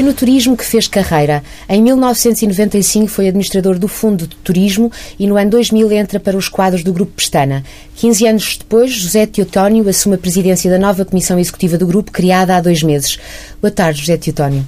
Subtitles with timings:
[0.00, 1.42] Foi no turismo que fez carreira.
[1.68, 6.48] Em 1995 foi administrador do Fundo de Turismo e no ano 2000 entra para os
[6.48, 7.62] quadros do Grupo Pestana.
[7.96, 12.56] 15 anos depois, José Teotónio assume a presidência da nova Comissão Executiva do Grupo, criada
[12.56, 13.18] há dois meses.
[13.60, 14.64] Boa tarde, José Teotónio.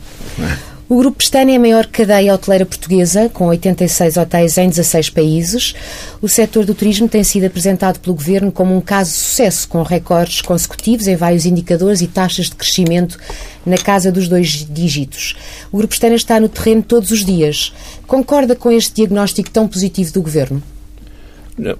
[0.93, 5.75] O Grupo Pestana é a maior cadeia hoteleira portuguesa, com 86 hotéis em 16 países.
[6.21, 9.83] O setor do turismo tem sido apresentado pelo Governo como um caso de sucesso, com
[9.83, 13.17] recordes consecutivos em vários indicadores e taxas de crescimento
[13.65, 15.35] na casa dos dois dígitos.
[15.73, 17.73] O Grupo Pestana está no terreno todos os dias.
[18.07, 20.63] Concorda com este diagnóstico tão positivo do Governo?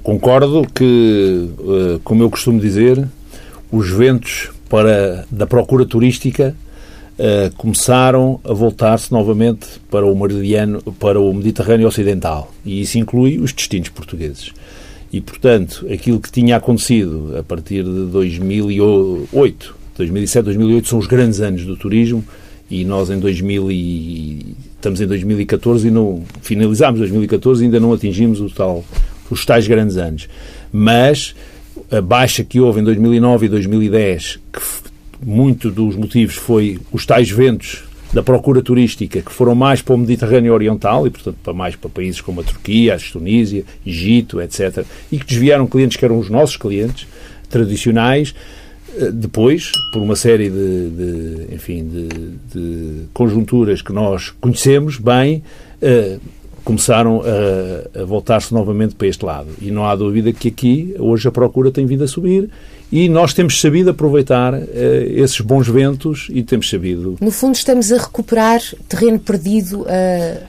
[0.03, 3.07] Concordo que, eh, como eu costumo dizer,
[3.71, 6.57] os ventos para, da procura turística
[7.13, 12.51] Uh, começaram a voltar-se novamente para o meridiano, para o Mediterrâneo Ocidental.
[12.65, 14.53] E isso inclui os destinos portugueses.
[15.13, 21.41] E, portanto, aquilo que tinha acontecido a partir de 2008, 2007, 2008 são os grandes
[21.41, 22.25] anos do turismo
[22.71, 27.93] e nós em 2000 e, estamos em 2014 e não finalizámos 2014 e ainda não
[27.93, 28.83] atingimos o tal,
[29.31, 30.29] os tais grandes anos.
[30.73, 31.35] Mas
[31.91, 34.61] a baixa que houve em 2009 e 2010, que
[35.25, 39.99] muito dos motivos foi os tais ventos da procura turística que foram mais para o
[39.99, 44.85] Mediterrâneo Oriental e, portanto, para mais para países como a Turquia, a Tunísia, Egito, etc.
[45.11, 47.07] E que desviaram clientes que eram os nossos clientes
[47.49, 48.35] tradicionais.
[48.99, 52.09] Eh, depois, por uma série de, de enfim, de,
[52.55, 55.43] de, conjunturas que nós conhecemos bem,
[55.81, 56.19] eh,
[56.63, 59.49] começaram a, a voltar-se novamente para este lado.
[59.61, 62.51] E não há dúvida que aqui, hoje, a procura tem vindo a subir
[62.93, 64.67] e nós temos sabido aproveitar uh,
[65.17, 67.17] esses bons ventos e temos sabido.
[67.23, 69.81] No fundo, estamos a recuperar terreno perdido.
[69.81, 69.87] Uh,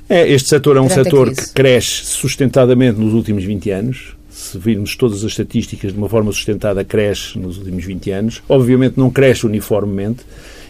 [0.09, 4.17] é, este setor é um setor que cresce sustentadamente nos últimos 20 anos.
[4.29, 8.43] Se virmos todas as estatísticas de uma forma sustentada, cresce nos últimos 20 anos.
[8.49, 10.25] Obviamente, não cresce uniformemente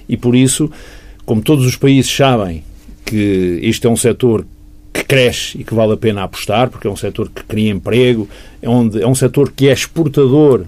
[0.08, 0.70] e, por isso,
[1.26, 2.64] como todos os países sabem
[3.04, 4.46] que este é um setor
[4.94, 8.30] que cresce e que vale a pena apostar, porque é um setor que cria emprego,
[8.62, 10.66] é, onde, é um setor que é exportador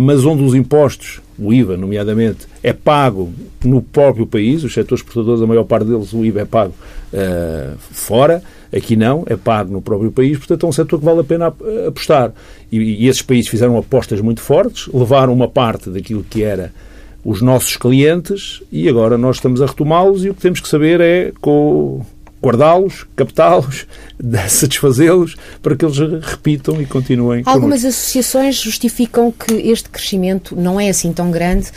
[0.00, 3.32] mas onde os impostos, o IVA, nomeadamente, é pago
[3.64, 6.72] no próprio país, os setores exportadores, a maior parte deles, o IVA é pago
[7.12, 8.40] uh, fora,
[8.72, 11.52] aqui não, é pago no próprio país, portanto é um setor que vale a pena
[11.88, 12.32] apostar.
[12.70, 16.72] E, e esses países fizeram apostas muito fortes, levaram uma parte daquilo que era
[17.24, 21.00] os nossos clientes e agora nós estamos a retomá-los e o que temos que saber
[21.00, 22.06] é com
[22.48, 23.86] guardá-los, captá-los,
[24.48, 27.42] satisfazê-los para que eles repitam e continuem.
[27.44, 27.88] Algumas connosco.
[27.88, 31.68] associações justificam que este crescimento não é assim tão grande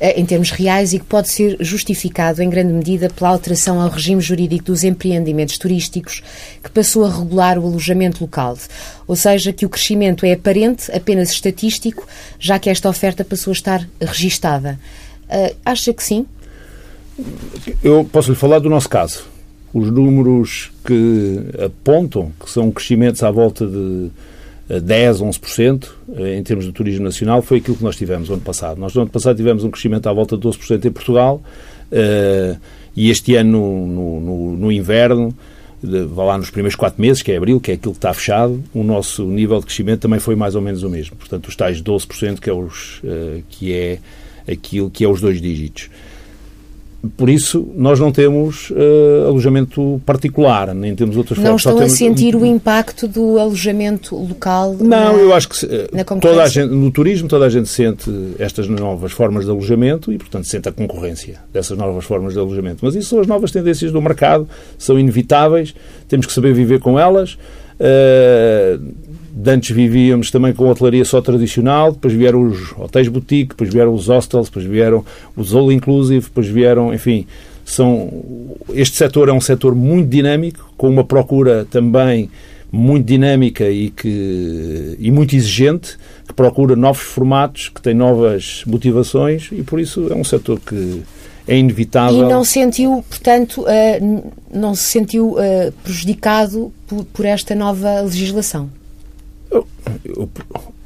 [0.00, 3.88] eh, em termos reais e que pode ser justificado em grande medida pela alteração ao
[3.88, 6.22] regime jurídico dos empreendimentos turísticos
[6.62, 8.58] que passou a regular o alojamento local.
[9.06, 12.04] Ou seja, que o crescimento é aparente, apenas estatístico,
[12.38, 14.78] já que esta oferta passou a estar registada.
[15.28, 16.26] Uh, acha que sim?
[17.82, 19.35] Eu posso lhe falar do nosso caso
[19.76, 24.08] os números que apontam que são crescimentos à volta de
[24.80, 28.36] 10, eh, 11% eh, em termos do turismo nacional foi aquilo que nós tivemos no
[28.36, 28.78] ano passado.
[28.78, 31.42] Nós no ano passado tivemos um crescimento à volta de 12% em Portugal
[31.92, 32.56] eh,
[32.96, 35.36] e este ano no, no, no inverno
[35.82, 38.64] vá lá nos primeiros quatro meses, que é abril, que é aquilo que está fechado,
[38.72, 41.16] o nosso nível de crescimento também foi mais ou menos o mesmo.
[41.16, 43.02] Portanto, os tais 12% que é, os,
[43.50, 43.98] que é
[44.50, 45.90] aquilo que é os dois dígitos.
[47.16, 51.92] Por isso, nós não temos uh, alojamento particular, nem temos outras Não estão temos...
[51.92, 54.74] a sentir o impacto do alojamento local?
[54.80, 58.10] Não, na, eu acho que uh, toda a gente, no turismo toda a gente sente
[58.38, 62.84] estas novas formas de alojamento e, portanto, sente a concorrência dessas novas formas de alojamento.
[62.84, 65.74] Mas isso são as novas tendências do mercado, são inevitáveis,
[66.08, 67.38] temos que saber viver com elas.
[67.78, 69.05] Uh,
[69.38, 73.92] de antes vivíamos também com hotelaria só tradicional, depois vieram os hotéis boutique, depois vieram
[73.92, 75.04] os hostels, depois vieram
[75.36, 77.26] os all inclusive, depois vieram, enfim,
[77.62, 82.30] são este setor é um setor muito dinâmico, com uma procura também
[82.72, 89.50] muito dinâmica e que e muito exigente, que procura novos formatos, que tem novas motivações
[89.52, 91.02] e por isso é um setor que
[91.46, 92.26] é inevitável.
[92.26, 96.72] E não sentiu, portanto, uh, não se sentiu uh, prejudicado
[97.12, 98.70] por, esta nova legislação?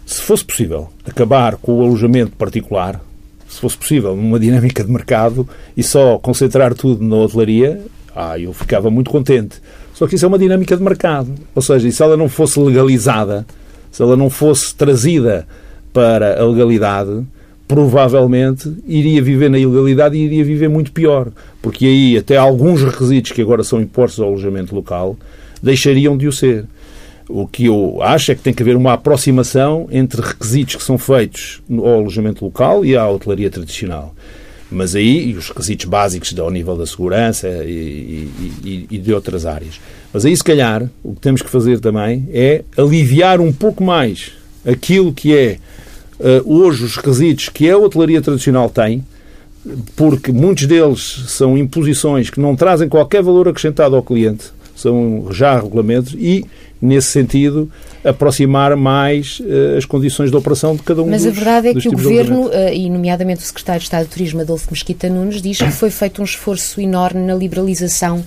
[0.06, 3.00] Se fosse possível acabar com o alojamento particular,
[3.48, 7.80] se fosse possível, numa dinâmica de mercado e só concentrar tudo na hotelaria,
[8.14, 9.60] ah, eu ficava muito contente.
[9.94, 11.34] Só que isso é uma dinâmica de mercado.
[11.54, 13.46] Ou seja, se ela não fosse legalizada,
[13.90, 15.46] se ela não fosse trazida
[15.92, 17.24] para a legalidade,
[17.66, 21.30] provavelmente iria viver na ilegalidade e iria viver muito pior.
[21.60, 25.16] Porque aí até alguns requisitos que agora são impostos ao alojamento local
[25.62, 26.64] deixariam de o ser.
[27.32, 30.98] O que eu acho é que tem que haver uma aproximação entre requisitos que são
[30.98, 34.14] feitos ao alojamento local e à hotelaria tradicional.
[34.70, 38.28] Mas aí, e os requisitos básicos ao nível da segurança e,
[38.64, 39.80] e, e, de outras áreas.
[40.12, 44.32] Mas aí, se calhar, o que temos que fazer também é aliviar um pouco mais
[44.64, 45.58] aquilo que é
[46.18, 49.04] uh, hoje os requisitos que a hotelaria tradicional tem,
[49.96, 55.58] porque muitos deles são imposições que não trazem qualquer valor acrescentado ao cliente, são já
[55.58, 56.44] regulamentos e
[56.80, 57.70] nesse sentido,
[58.02, 61.74] aproximar mais uh, as condições de operação de cada um Mas dos a verdade é
[61.74, 65.42] que o Governo, uh, e nomeadamente o Secretário de Estado de Turismo, Adolfo Mesquita Nunes,
[65.42, 68.18] diz que foi feito um esforço enorme na liberalização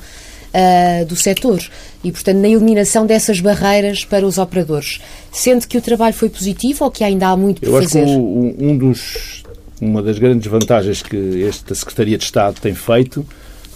[0.54, 1.60] uh, do setor
[2.04, 5.02] e, portanto, na eliminação dessas barreiras para os operadores.
[5.32, 8.04] Sente que o trabalho foi positivo ou que ainda há muito por Eu fazer?
[8.04, 9.44] Acho que o, um dos,
[9.82, 13.26] uma das grandes vantagens que esta Secretaria de Estado tem feito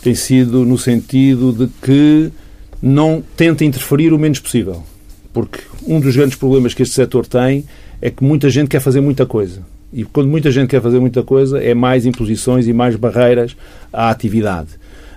[0.01, 2.31] tem sido no sentido de que
[2.81, 4.83] não tenta interferir o menos possível.
[5.33, 7.65] Porque um dos grandes problemas que este setor tem
[8.01, 9.61] é que muita gente quer fazer muita coisa.
[9.91, 13.55] E quando muita gente quer fazer muita coisa, é mais imposições e mais barreiras
[13.91, 14.69] à atividade.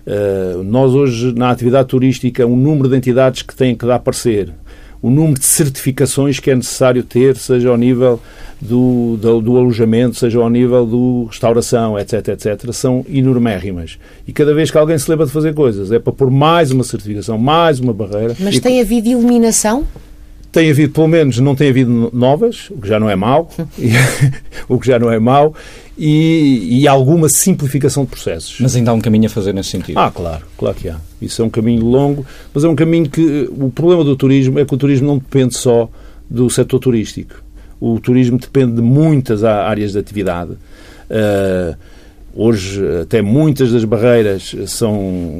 [0.06, 4.52] Uh, nós hoje, na atividade turística, o número de entidades que têm que dar parecer,
[5.02, 8.20] o número de certificações que é necessário ter, seja ao nível
[8.60, 13.98] do, do, do, alojamento, seja ao nível do restauração, etc, etc, são enormérrimas.
[14.26, 16.84] E cada vez que alguém se lembra de fazer coisas, é para pôr mais uma
[16.84, 18.36] certificação, mais uma barreira.
[18.38, 19.86] Mas e, tem havido eliminação?
[20.52, 23.50] Tem havido, pelo menos, não tem havido novas, o que já não é mau,
[24.68, 25.54] o que já não é mau,
[25.96, 28.58] e, e, alguma simplificação de processos.
[28.58, 29.98] Mas ainda há um caminho a fazer nesse sentido.
[29.98, 30.96] Ah, claro, claro que há.
[31.20, 32.24] Isso é um caminho longo,
[32.54, 33.48] mas é um caminho que.
[33.50, 35.90] O problema do turismo é que o turismo não depende só
[36.28, 37.42] do setor turístico.
[37.78, 40.52] O turismo depende de muitas áreas de atividade.
[40.52, 41.76] Uh,
[42.34, 45.38] hoje, até muitas das barreiras são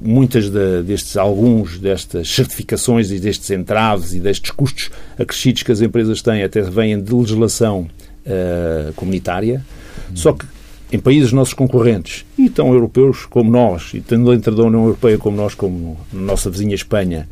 [0.00, 5.80] muitas de, destes, alguns destas certificações e destes entraves e destes custos acrescidos que as
[5.80, 7.88] empresas têm até vêm de legislação
[8.26, 9.64] uh, comunitária.
[10.10, 10.16] Uhum.
[10.16, 10.46] Só que
[10.92, 15.18] em países nossos concorrentes, e tão europeus como nós, e tendo dentro da União Europeia
[15.18, 17.28] como nós, como nossa vizinha Espanha,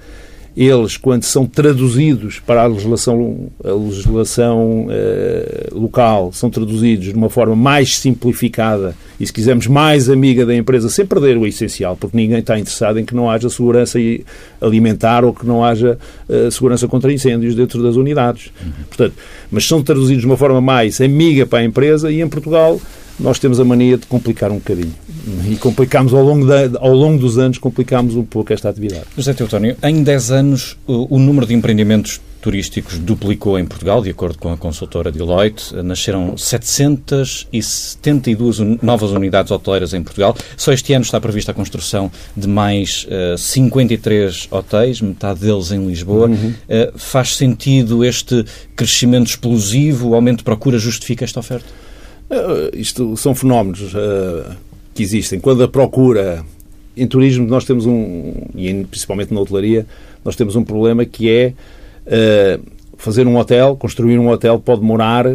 [0.57, 7.31] eles, quando são traduzidos para a legislação, a legislação eh, local, são traduzidos de uma
[7.31, 12.17] forma mais simplificada e, se quisermos, mais amiga da empresa, sem perder o essencial, porque
[12.17, 13.99] ninguém está interessado em que não haja segurança
[14.61, 18.51] alimentar ou que não haja eh, segurança contra incêndios dentro das unidades.
[18.63, 18.73] Uhum.
[18.89, 19.15] Portanto,
[19.51, 22.79] mas são traduzidos de uma forma mais amiga para a empresa e, em Portugal,
[23.19, 24.93] nós temos a mania de complicar um bocadinho.
[25.49, 29.05] E complicamos ao longo, da, ao longo dos anos, complicamos um pouco esta atividade.
[29.17, 34.11] José Teotónio, em 10 anos o, o número de empreendimentos turísticos duplicou em Portugal, de
[34.11, 35.75] acordo com a consultora Deloitte.
[35.77, 40.37] Nasceram 772 novas unidades hoteleiras em Portugal.
[40.57, 45.87] Só este ano está prevista a construção de mais uh, 53 hotéis, metade deles em
[45.87, 46.27] Lisboa.
[46.27, 46.53] Uhum.
[46.69, 50.09] Uh, faz sentido este crescimento explosivo?
[50.09, 51.69] O aumento de procura justifica esta oferta?
[52.29, 54.51] Uh, isto são fenómenos uh,
[54.95, 55.41] que existem.
[55.41, 56.45] Quando a procura
[56.97, 59.87] em turismo, nós temos um, e principalmente na hotelaria,
[60.25, 61.55] nós temos um problema que é
[62.07, 62.63] uh,
[62.97, 65.27] fazer um hotel, construir um hotel pode demorar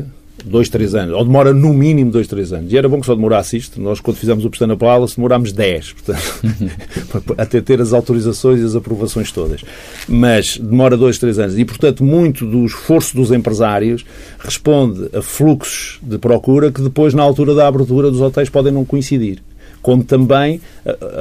[0.46, 2.72] dois, três anos, ou demora no mínimo dois, três anos.
[2.72, 3.82] E era bom que só demorasse isto.
[3.82, 8.76] Nós, quando fizemos o Pestana Palace, demorámos dez, portanto, até ter as autorizações e as
[8.76, 9.62] aprovações todas.
[10.08, 11.58] Mas demora dois, três anos.
[11.58, 14.06] E, portanto, muito do esforço dos empresários
[14.40, 18.86] responde a fluxos de procura que depois, na altura da abertura dos hotéis, podem não
[18.86, 19.42] coincidir
[19.88, 20.60] como também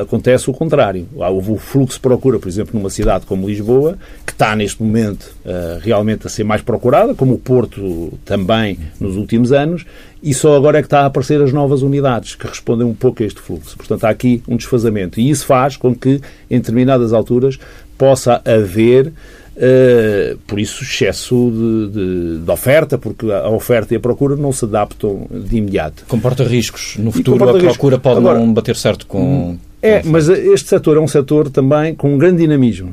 [0.03, 1.07] acontece o contrário.
[1.15, 3.97] Houve o fluxo de procura, por exemplo, numa cidade como Lisboa,
[4.27, 9.15] que está neste momento uh, realmente a ser mais procurada, como o Porto também nos
[9.15, 9.87] últimos anos,
[10.21, 13.23] e só agora é que está a aparecer as novas unidades que respondem um pouco
[13.23, 13.77] a este fluxo.
[13.77, 15.21] Portanto, há aqui um desfazamento.
[15.21, 16.21] E isso faz com que,
[16.51, 17.61] em determinadas alturas,
[17.97, 19.13] possa haver
[19.57, 24.53] Uh, por isso, excesso de, de, de, oferta, porque a oferta e a procura não
[24.53, 26.05] se adaptam de imediato.
[26.07, 26.97] Comporta riscos.
[26.99, 29.19] No futuro, a procura pode Agora, não bater certo com.
[29.53, 32.93] Hum, é, com mas este setor é um setor também com um grande dinamismo,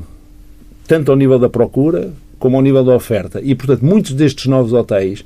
[0.88, 3.40] tanto ao nível da procura como ao nível da oferta.
[3.42, 5.22] E, portanto, muitos destes novos hotéis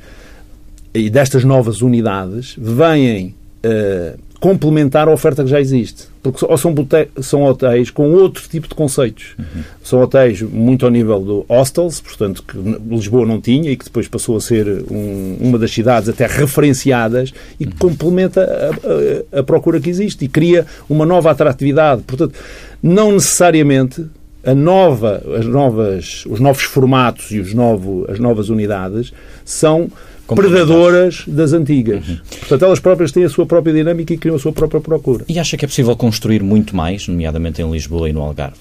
[0.93, 6.05] e destas novas unidades vêm uh, complementar a oferta que já existe.
[6.23, 6.75] Porque ou são,
[7.21, 9.35] são hotéis com outro tipo de conceitos.
[9.39, 9.63] Uhum.
[9.83, 12.57] São hotéis muito ao nível do hostels, portanto, que
[12.89, 17.33] Lisboa não tinha e que depois passou a ser um, uma das cidades até referenciadas
[17.59, 17.91] e que uhum.
[17.91, 22.03] complementa a, a, a procura que existe e cria uma nova atratividade.
[22.03, 22.35] Portanto,
[22.83, 24.07] não necessariamente
[24.45, 29.13] a nova, as novas, os novos formatos e os novo, as novas unidades
[29.45, 29.91] são
[30.35, 32.09] predadoras das antigas.
[32.09, 32.19] Uhum.
[32.41, 35.25] Portanto, elas próprias têm a sua própria dinâmica e criam a sua própria procura.
[35.29, 38.57] E acha que é possível construir muito mais, nomeadamente em Lisboa e no Algarve?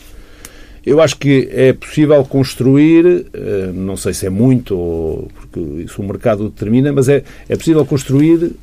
[0.86, 6.06] Eu acho que é possível construir, eh, não sei se é muito, porque isso o
[6.06, 8.56] mercado determina, mas é, é possível construir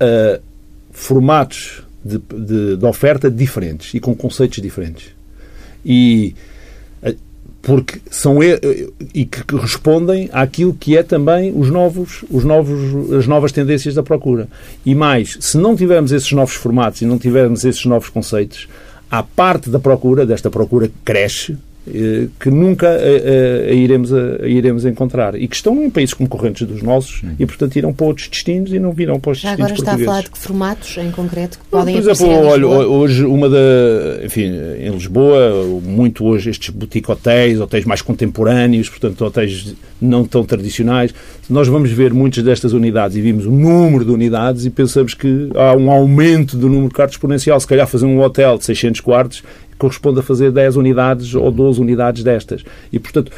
[0.00, 0.40] uh,
[0.92, 5.08] formatos de, de, de oferta diferentes e com conceitos diferentes.
[5.82, 6.34] E
[7.62, 13.52] porque são e que respondem àquilo que é também os novos, os novos, as novas
[13.52, 14.48] tendências da procura.
[14.84, 18.66] E mais, se não tivermos esses novos formatos e não tivermos esses novos conceitos,
[19.10, 21.58] a parte da procura, desta procura que cresce,
[22.38, 25.88] que nunca a, eh, a, eh, a iremos, a, iremos encontrar e que estão em
[25.88, 27.34] países concorrentes dos nossos uhum.
[27.38, 30.02] e, portanto, irão para outros destinos e não virão para os Já destinos agora está
[30.02, 33.58] a falar de que formatos em concreto que podem Por exemplo, olha, hoje uma da...
[34.22, 40.44] Enfim, em Lisboa, muito hoje estes boutique hotéis, hotéis mais contemporâneos, portanto, hotéis não tão
[40.44, 41.14] tradicionais.
[41.48, 45.48] Nós vamos ver muitas destas unidades e vimos o número de unidades e pensamos que
[45.54, 47.58] há um aumento do número de quartos exponencial.
[47.58, 49.42] Se calhar fazer um hotel de 600 quartos
[49.80, 52.62] corresponde a fazer 10 unidades ou 12 unidades destas.
[52.92, 53.32] E, portanto,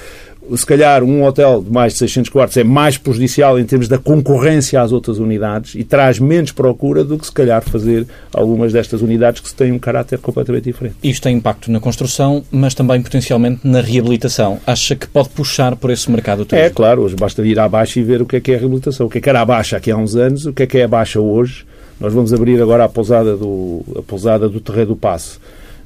[0.56, 3.96] se calhar um hotel de mais de 600 quartos é mais prejudicial em termos da
[3.96, 9.02] concorrência às outras unidades e traz menos procura do que se calhar fazer algumas destas
[9.02, 10.96] unidades que têm um caráter completamente diferente.
[11.02, 14.58] Isto tem impacto na construção, mas também potencialmente na reabilitação.
[14.66, 16.58] Acha que pode puxar por esse mercado todo?
[16.58, 17.02] É, claro.
[17.02, 19.06] Hoje basta ir abaixo e ver o que é que é a reabilitação.
[19.06, 20.78] O que é que era a baixa aqui há uns anos, o que é que
[20.78, 21.64] é a baixa hoje.
[22.00, 25.40] Nós vamos abrir agora a pousada do, a pousada do Terreiro do Passo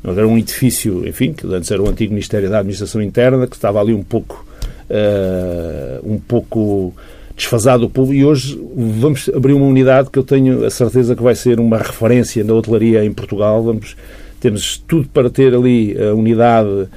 [0.04, 3.80] era um edifício, enfim, que antes era o antigo Ministério da Administração Interna, que estava
[3.80, 4.46] ali um pouco,
[4.90, 6.94] uh, um pouco
[7.36, 11.22] desfasado do público e hoje vamos abrir uma unidade que eu tenho a certeza que
[11.22, 13.62] vai ser uma referência na hotelaria em Portugal.
[13.62, 13.94] Vamos,
[14.40, 16.88] temos tudo para ter ali a unidade, uh,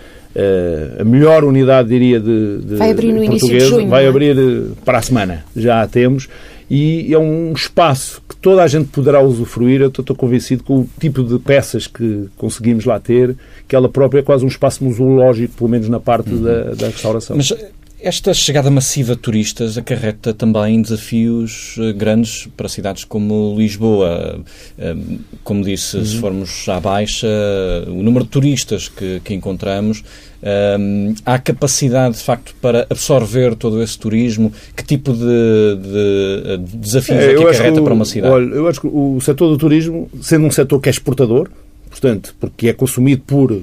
[1.02, 3.90] a melhor unidade, diria, de, de Vai abrir no início de junho.
[3.90, 4.08] Vai é?
[4.08, 6.30] abrir eh, para a semana, já a temos
[6.70, 9.82] e é um espaço que toda a gente poderá usufruir.
[9.82, 13.36] Eu estou convencido com o tipo de peças que conseguimos lá ter,
[13.68, 16.44] que ela própria é quase um espaço museológico, pelo menos na parte uhum.
[16.44, 17.36] da, da restauração.
[17.36, 17.52] Mas
[18.02, 24.44] esta chegada massiva de turistas acarreta também desafios eh, grandes para cidades como Lisboa.
[24.78, 24.96] Eh,
[25.44, 26.06] como disse, uhum.
[26.06, 27.28] se formos à baixa,
[27.88, 30.04] o número de turistas que, que encontramos,
[30.42, 34.54] um, há capacidade, de facto, para absorver todo esse turismo?
[34.76, 38.34] Que tipo de, de, de desafios é, é que acarreta para uma cidade?
[38.34, 41.50] Olha, eu acho que o setor do turismo, sendo um setor que é exportador,
[41.90, 43.60] portanto, porque é consumido por eh,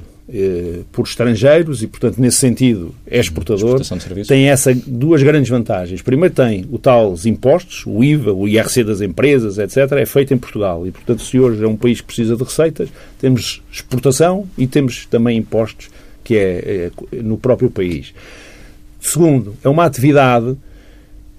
[0.91, 3.79] por estrangeiros e, portanto, nesse sentido é exportador,
[4.27, 6.01] tem essa duas grandes vantagens.
[6.01, 10.37] Primeiro tem o tal impostos, o IVA, o IRC das empresas, etc., é feito em
[10.37, 10.85] Portugal.
[10.85, 15.05] E, portanto, se hoje é um país que precisa de receitas, temos exportação e temos
[15.05, 15.89] também impostos
[16.23, 18.13] que é, é no próprio país.
[18.99, 20.57] Segundo, é uma atividade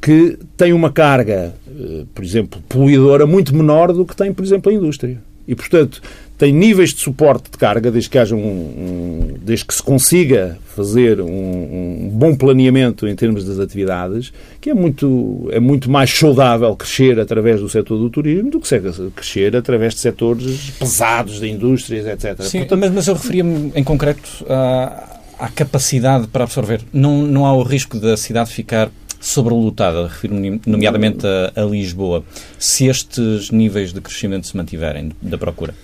[0.00, 4.72] que tem uma carga, eh, por exemplo, poluidora muito menor do que tem, por exemplo,
[4.72, 5.20] a indústria.
[5.46, 6.00] E, portanto,
[6.38, 10.56] tem níveis de suporte de carga, desde que haja um, um desde que se consiga
[10.76, 16.10] fazer um, um, bom planeamento em termos das atividades, que é muito, é muito mais
[16.10, 18.68] saudável crescer através do setor do turismo do que
[19.14, 22.40] crescer através de setores pesados de indústrias, etc.
[22.42, 26.82] Sim, Portanto, mas, mas eu referia-me em concreto à, à capacidade para absorver.
[26.92, 28.90] Não, não há o risco da cidade ficar
[29.20, 32.22] sobrelotada, refiro-me nomeadamente a, a Lisboa,
[32.58, 35.74] se estes níveis de crescimento se mantiverem da procura?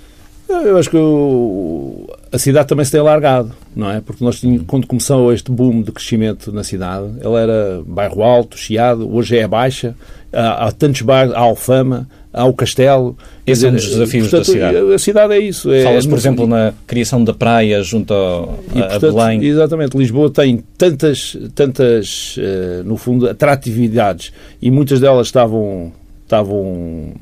[0.48, 4.00] Eu acho que o, a cidade também se tem alargado, não é?
[4.00, 8.58] Porque nós tínhamos, quando começou este boom de crescimento na cidade, ela era bairro alto,
[8.58, 9.94] chiado, hoje é baixa,
[10.32, 13.16] há, há tantos bairros, há Alfama, há o Castelo.
[13.46, 14.94] Esses são os desafios portanto, da cidade.
[14.94, 15.72] A cidade é isso.
[15.72, 19.44] É, Falas, por exemplo, na criação da praia junto ao, e, a, portanto, a Belém.
[19.44, 19.96] Exatamente.
[19.96, 25.92] Lisboa tem tantas, tantas uh, no fundo, atratividades e muitas delas estavam,
[26.24, 27.12] estavam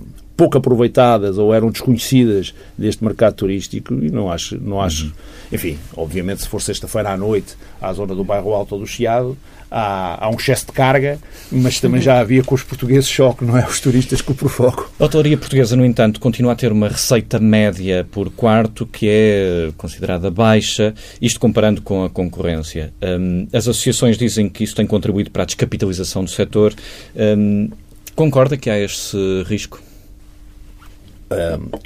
[0.43, 5.13] pouco aproveitadas ou eram desconhecidas deste mercado turístico e não acho, não acho
[5.53, 9.39] enfim, obviamente se for sexta-feira à noite à zona do bairro Alto do Chiado
[9.71, 11.19] há, há um excesso de carga,
[11.53, 13.65] mas também já havia com os portugueses choque, não é?
[13.65, 14.85] Os turistas que o provocam.
[14.99, 19.73] A hotelaria portuguesa, no entanto, continua a ter uma receita média por quarto que é
[19.77, 22.93] considerada baixa, isto comparando com a concorrência.
[23.01, 26.75] Um, as associações dizem que isso tem contribuído para a descapitalização do setor.
[27.17, 27.71] Um,
[28.15, 29.81] concorda que há este risco?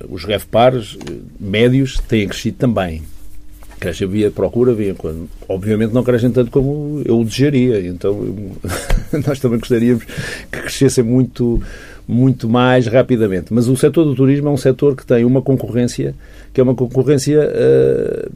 [0.09, 0.99] Os REFPARs
[1.39, 3.03] médios têm crescido também.
[3.79, 5.29] Cresce via procura, via quando.
[5.49, 7.87] Obviamente não crescem tanto como eu desejaria.
[7.87, 8.19] Então
[9.27, 11.63] nós também gostaríamos que crescessem muito,
[12.09, 13.53] muito mais rapidamente.
[13.53, 16.15] Mas o setor do turismo é um setor que tem uma concorrência
[16.57, 18.33] que é uma concorrência uh,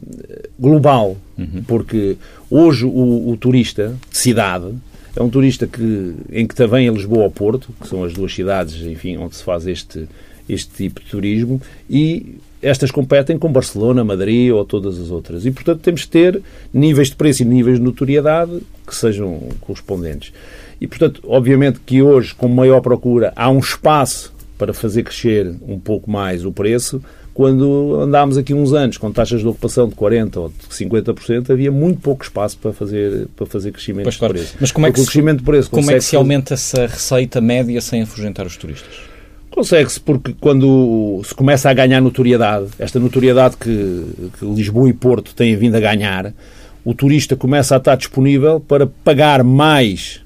[0.59, 1.17] global.
[1.35, 1.63] Uhum.
[1.65, 2.17] Porque
[2.51, 4.67] hoje o, o turista de cidade
[5.15, 8.31] é um turista que, em que vem a Lisboa ao Porto, que são as duas
[8.31, 10.07] cidades, enfim, onde se faz este,
[10.53, 15.45] este tipo de turismo, e estas competem com Barcelona, Madrid ou todas as outras.
[15.45, 16.41] E, portanto, temos que ter
[16.73, 20.31] níveis de preço e níveis de notoriedade que sejam correspondentes.
[20.79, 25.79] E, portanto, obviamente que hoje, com maior procura, há um espaço para fazer crescer um
[25.79, 27.01] pouco mais o preço.
[27.33, 31.71] Quando andámos aqui uns anos com taxas de ocupação de 40% ou de 50%, havia
[31.71, 34.33] muito pouco espaço para fazer, para fazer crescimento pois, claro.
[34.33, 34.57] de preço.
[34.59, 38.45] Mas como é que, se, como é que se aumenta essa receita média sem afugentar
[38.45, 39.10] os turistas?
[39.61, 44.07] Consegue-se porque quando se começa a ganhar notoriedade, esta notoriedade que,
[44.39, 46.33] que, Lisboa e Porto têm vindo a ganhar,
[46.83, 50.19] o turista começa a estar disponível para pagar mais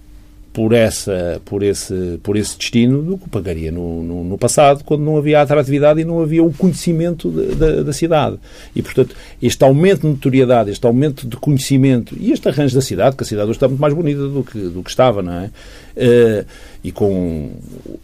[0.53, 5.01] por, essa, por, esse, por esse destino do que pagaria no, no, no passado, quando
[5.01, 8.37] não havia atratividade e não havia o conhecimento da, da, cidade.
[8.73, 9.13] E, portanto,
[9.43, 13.25] este aumento de notoriedade, este aumento de conhecimento e este arranjo da cidade, que a
[13.25, 15.51] cidade hoje está muito mais bonita do que, do que estava, não é?
[15.97, 16.45] Uh,
[16.85, 17.49] e com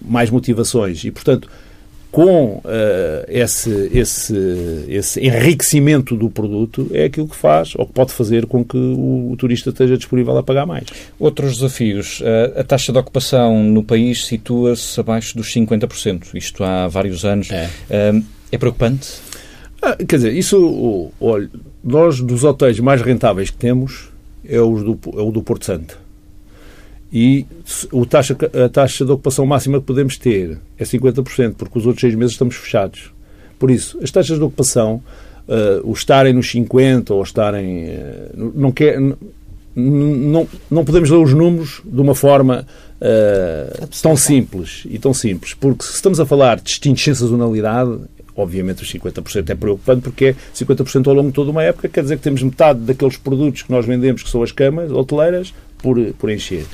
[0.01, 1.03] mais motivações.
[1.03, 1.47] E, portanto,
[2.11, 2.61] com uh,
[3.29, 8.65] esse, esse, esse enriquecimento do produto é aquilo que faz ou que pode fazer com
[8.65, 10.85] que o, o turista esteja disponível a pagar mais.
[11.19, 12.19] Outros desafios.
[12.21, 16.33] Uh, a taxa de ocupação no país situa-se abaixo dos 50%.
[16.33, 17.49] Isto há vários anos.
[17.51, 19.07] É, uh, é preocupante?
[19.79, 21.49] Ah, quer dizer, isso, olha,
[21.83, 24.09] nós dos hotéis mais rentáveis que temos
[24.47, 26.00] é, os do, é o do Porto Santo
[27.11, 27.45] e
[27.91, 32.01] o taxa, a taxa de ocupação máxima que podemos ter é 50%, porque os outros
[32.01, 33.11] seis meses estamos fechados.
[33.59, 35.01] Por isso, as taxas de ocupação,
[35.47, 37.89] uh, o estarem nos 50% ou estarem.
[37.89, 38.97] Uh, não, quer,
[39.75, 42.65] não, não podemos ler os números de uma forma
[43.01, 47.99] uh, tão simples e tão simples, porque se estamos a falar de distintos sem sazonalidade,
[48.35, 52.01] obviamente os 50% é preocupante porque é 50% ao longo de toda uma época, quer
[52.01, 55.97] dizer que temos metade daqueles produtos que nós vendemos, que são as camas hoteleiras, por,
[56.13, 56.65] por encher.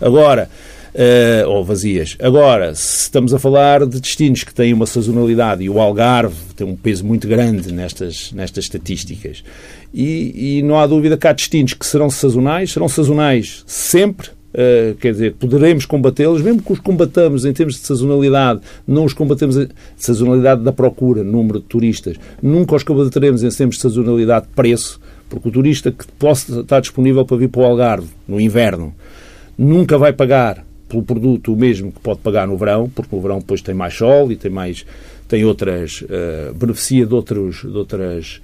[0.00, 0.48] Agora,
[0.94, 2.16] uh, ou vazias.
[2.20, 6.66] Agora, se estamos a falar de destinos que têm uma sazonalidade, e o Algarve tem
[6.66, 9.44] um peso muito grande nestas, nestas estatísticas,
[9.92, 14.94] e, e não há dúvida que há destinos que serão sazonais, serão sazonais sempre, Uh,
[15.00, 19.56] quer dizer, poderemos combatê-los, mesmo que os combatamos em termos de sazonalidade, não os combatemos
[19.56, 24.52] em sazonalidade da procura, número de turistas, nunca os combateremos em termos de sazonalidade de
[24.52, 25.00] preço,
[25.34, 28.94] porque o turista que possa estar disponível para vir para o Algarve no inverno
[29.58, 33.40] nunca vai pagar pelo produto o mesmo que pode pagar no verão, porque no verão
[33.40, 34.86] depois tem mais sol e tem mais
[35.26, 38.40] tem outras uh, beneficia de outros de outras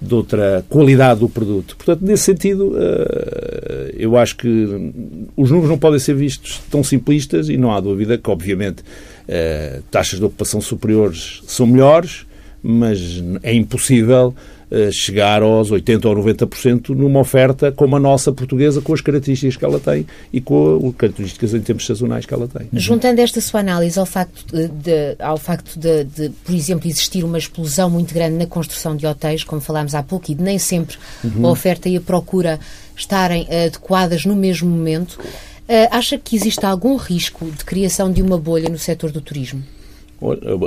[0.00, 1.76] de outra qualidade do produto.
[1.76, 4.92] Portanto, nesse sentido, uh, eu acho que
[5.36, 9.82] os números não podem ser vistos tão simplistas e não há dúvida que, obviamente, uh,
[9.90, 12.26] taxas de ocupação superiores são melhores,
[12.62, 18.80] mas é impossível eh, chegar aos 80% ou 90% numa oferta como a nossa portuguesa,
[18.80, 22.48] com as características que ela tem e com as características em termos sazonais que ela
[22.48, 22.68] tem.
[22.72, 27.38] Juntando esta sua análise ao facto de, ao facto de, de, por exemplo, existir uma
[27.38, 30.96] explosão muito grande na construção de hotéis, como falámos há pouco, e de nem sempre
[31.22, 31.46] uhum.
[31.46, 32.58] a oferta e a procura
[32.96, 38.38] estarem adequadas no mesmo momento, uh, acha que existe algum risco de criação de uma
[38.38, 39.62] bolha no setor do turismo?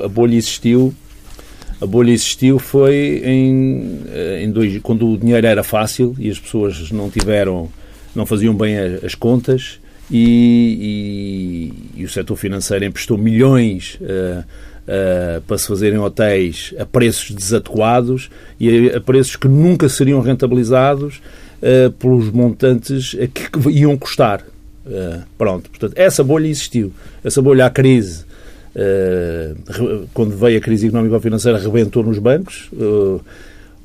[0.04, 0.94] A bolha existiu
[1.82, 6.40] a bolha existiu foi em, eh, em dois, quando o dinheiro era fácil e as
[6.40, 7.70] pessoas não tiveram,
[8.16, 15.42] não faziam bem as contas e, e, e o setor financeiro emprestou milhões uh, uh,
[15.42, 21.22] para se fazerem hotéis a preços desadequados e a, a preços que nunca seriam rentabilizados
[21.62, 24.44] uh, pelos montantes que iam custar.
[25.38, 26.94] pronto, portanto, essa bolha existiu.
[27.24, 28.25] Essa bolha, a crise
[28.76, 29.54] eh,
[30.14, 32.70] quando veio a crise económico-financeira, rebentou nos bancos.
[32.74, 33.20] Eh,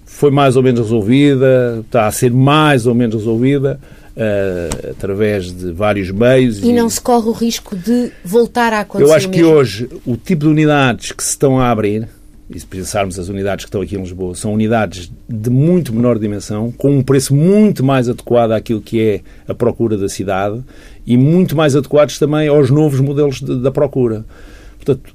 [0.05, 3.79] foi mais ou menos resolvida, está a ser mais ou menos resolvida.
[4.11, 6.59] Uh, através de vários meios.
[6.59, 9.89] E, e, não se corre o risco de voltar a acontecer Eu acho que hoje
[10.05, 12.09] o tipo de unidades que se estão a abrir,
[12.51, 16.19] e se pensarmos as unidades que estão aqui em Lisboa, são unidades de muito menor
[16.19, 20.61] dimensão, com um preço muito mais adequado àquilo que é a procura da cidade
[21.07, 24.25] e muito mais adequados também aos novos modelos de, da procura.
[24.85, 25.15] Portanto,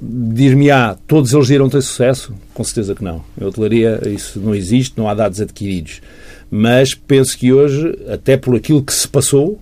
[0.00, 2.34] dir-me-á, todos eles irão ter sucesso?
[2.54, 3.22] Com certeza que não.
[3.40, 6.00] Em hotelaria isso não existe, não há dados adquiridos.
[6.50, 9.60] Mas penso que hoje, até por aquilo que se passou,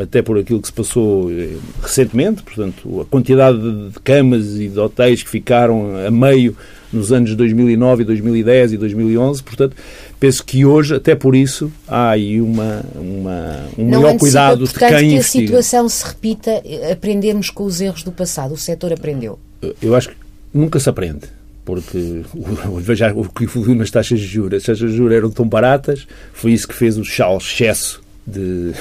[0.00, 4.78] até por aquilo que se passou eh, recentemente, portanto, a quantidade de camas e de
[4.78, 6.56] hotéis que ficaram a meio
[6.92, 9.76] nos anos 2009, 2010 e 2011, portanto,
[10.18, 14.74] penso que hoje, até por isso, há aí uma, uma, um Não maior cuidado de
[14.74, 18.54] quem que a situação se repita, aprendermos com os erros do passado.
[18.54, 19.38] O setor aprendeu.
[19.80, 20.16] Eu acho que
[20.52, 21.28] nunca se aprende.
[21.64, 22.22] Porque
[22.80, 24.56] veja o que evoluiu nas taxas de juros.
[24.56, 28.72] As taxas de juros eram tão baratas, foi isso que fez o chal excesso de.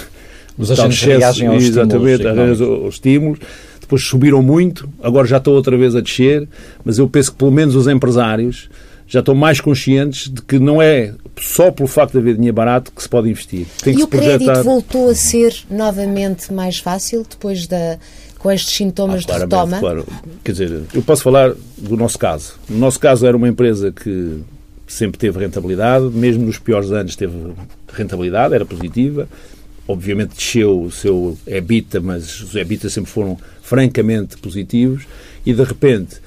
[0.60, 3.40] Os agentes reagem aos exatamente, estímulos aos aos estímulos.
[3.80, 6.48] Depois subiram muito, agora já estão outra vez a descer,
[6.86, 8.70] mas eu penso que pelo menos os empresários
[9.08, 12.92] já estão mais conscientes de que não é só pelo facto de haver dinheiro barato
[12.92, 13.66] que se pode investir.
[13.82, 14.62] Tem que E se o crédito projetar.
[14.62, 17.98] voltou a ser novamente mais fácil depois da
[18.38, 19.80] com estes sintomas de claramente, retoma?
[19.80, 20.06] Claro.
[20.44, 22.54] Quer dizer, eu posso falar do nosso caso.
[22.70, 24.40] No nosso caso era uma empresa que
[24.88, 27.34] sempre teve rentabilidade, mesmo nos piores anos teve
[27.92, 29.28] rentabilidade, era positiva.
[29.92, 35.08] Obviamente desceu o seu EBITDA, mas os EBITDA sempre foram francamente positivos
[35.44, 36.18] e de repente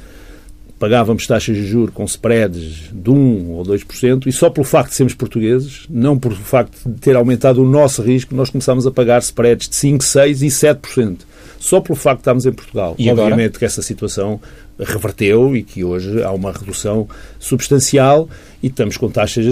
[0.83, 4.97] pagávamos taxas de juros com spreads de 1 ou 2%, e só pelo facto de
[4.97, 9.21] sermos portugueses, não por facto de ter aumentado o nosso risco, nós começámos a pagar
[9.21, 11.19] spreads de 5, 6 e 7%.
[11.61, 12.97] Só pelo facto de estarmos em Portugal.
[12.99, 13.27] E agora?
[13.29, 14.41] Obviamente que essa situação
[14.77, 17.07] reverteu e que hoje há uma redução
[17.39, 18.29] substancial
[18.61, 19.45] e estamos com taxas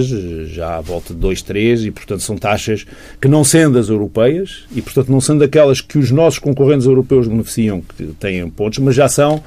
[0.49, 2.85] já à volta de 2, 3 e, portanto, são taxas
[3.21, 7.25] que não sendo as europeias e, portanto, não sendo aquelas que os nossos concorrentes europeus
[7.25, 9.41] beneficiam, que têm pontos, mas já são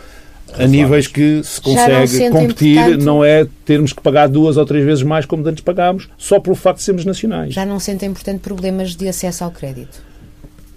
[0.58, 4.64] a níveis que se não consegue sentem, competir, não é termos que pagar duas ou
[4.64, 7.54] três vezes mais como antes pagámos, só pelo facto de sermos nacionais.
[7.54, 10.02] Já não sentem, portanto, problemas de acesso ao crédito?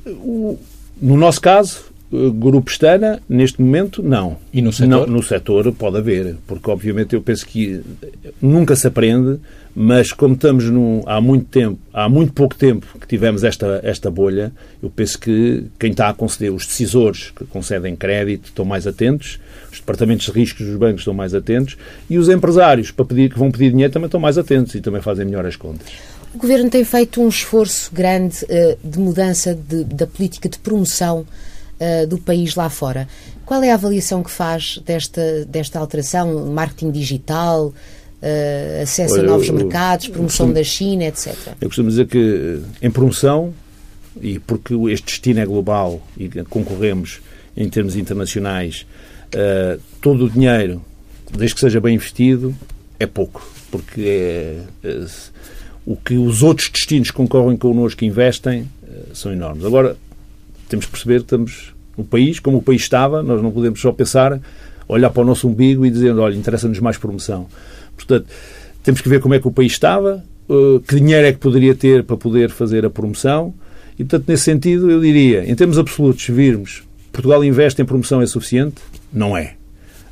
[0.05, 4.37] No nosso caso, eh, Grupo Estana, neste momento, não.
[4.53, 4.89] E no setor?
[4.89, 7.81] Não, no setor pode haver, porque obviamente eu penso que
[8.41, 9.39] nunca se aprende,
[9.75, 14.09] mas como estamos num, há muito tempo, há muito pouco tempo que tivemos esta, esta
[14.09, 18.87] bolha, eu penso que quem está a conceder, os decisores que concedem crédito estão mais
[18.87, 19.39] atentos,
[19.77, 21.77] os departamentos de riscos dos bancos estão mais atentos
[22.09, 25.01] e os empresários para pedir, que vão pedir dinheiro também estão mais atentos e também
[25.01, 25.87] fazem melhor as contas.
[26.33, 31.25] O Governo tem feito um esforço grande eh, de mudança de- da política de promoção
[31.79, 33.07] eh, do país lá fora.
[33.45, 36.47] Qual é a avaliação que faz desta, desta alteração?
[36.47, 37.73] Marketing digital,
[38.21, 41.33] eh, acesso Olha, a novos eu- mercados, promoção eu- da China, etc.
[41.61, 43.53] Eu costumo dizer que em promoção,
[44.21, 47.19] e porque este destino é global e concorremos
[47.55, 48.85] em termos internacionais,
[49.31, 50.81] eh, todo o dinheiro,
[51.35, 52.55] desde que seja bem investido,
[52.99, 53.45] é pouco.
[53.71, 55.05] Porque é, eh,
[55.85, 59.65] o que os outros destinos concorrem connosco investem eh, são enormes.
[59.65, 59.95] Agora,
[60.69, 63.91] temos que perceber que estamos no país, como o país estava, nós não podemos só
[63.91, 64.39] pensar,
[64.87, 67.47] olhar para o nosso umbigo e dizer, olha, interessa-nos mais promoção.
[67.95, 68.27] Portanto,
[68.83, 70.23] temos que ver como é que o país estava,
[70.87, 73.53] que dinheiro é que poderia ter para poder fazer a promoção
[73.95, 76.83] e, portanto, nesse sentido, eu diria, em termos absolutos, virmos
[77.17, 78.75] Portugal investe em promoção é suficiente?
[79.17, 79.55] Não é.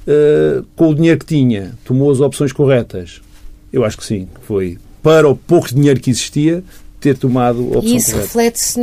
[0.08, 3.22] Eh, com o dinheiro que tinha, tomou as opções corretas?
[3.72, 6.64] Eu acho que sim, foi para o pouco dinheiro que existia,
[7.00, 8.80] ter tomado a opção E isso reflete-se